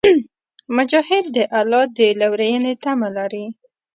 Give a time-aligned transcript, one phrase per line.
[0.77, 3.45] مجاهد د الله د لورینې تمه لري.